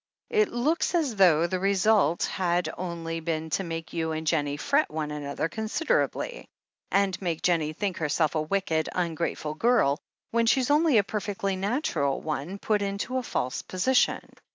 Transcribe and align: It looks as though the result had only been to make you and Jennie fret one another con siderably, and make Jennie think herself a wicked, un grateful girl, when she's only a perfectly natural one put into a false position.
It 0.31 0.49
looks 0.49 0.95
as 0.95 1.15
though 1.17 1.45
the 1.45 1.59
result 1.59 2.23
had 2.23 2.73
only 2.75 3.19
been 3.19 3.51
to 3.51 3.63
make 3.63 3.93
you 3.93 4.13
and 4.13 4.25
Jennie 4.25 4.57
fret 4.57 4.89
one 4.89 5.11
another 5.11 5.47
con 5.47 5.65
siderably, 5.65 6.45
and 6.89 7.21
make 7.21 7.43
Jennie 7.43 7.73
think 7.73 7.97
herself 7.97 8.33
a 8.33 8.41
wicked, 8.41 8.89
un 8.95 9.13
grateful 9.13 9.53
girl, 9.53 9.99
when 10.31 10.47
she's 10.47 10.71
only 10.71 10.97
a 10.97 11.03
perfectly 11.03 11.55
natural 11.55 12.19
one 12.19 12.57
put 12.57 12.81
into 12.81 13.17
a 13.17 13.21
false 13.21 13.61
position. 13.61 14.27